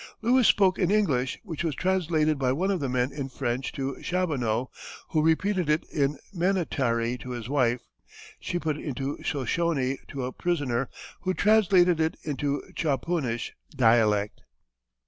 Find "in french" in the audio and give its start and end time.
3.11-3.71